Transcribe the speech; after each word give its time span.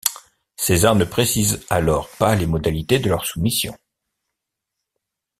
César 0.55 0.95
ne 0.95 1.05
précise 1.05 1.63
alors 1.69 2.09
pas 2.17 2.33
les 2.35 2.47
modalités 2.47 2.97
de 2.97 3.07
leur 3.07 3.23
soumission. 3.23 3.77